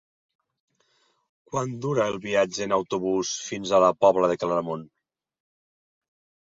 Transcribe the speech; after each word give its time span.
Quant 1.51 1.75
dura 1.85 2.07
el 2.13 2.17
viatge 2.25 2.65
en 2.67 2.73
autobús 2.81 3.35
fins 3.51 3.75
a 3.75 3.83
la 3.87 3.95
Pobla 4.05 4.35
de 4.35 4.43
Claramunt? 4.45 4.89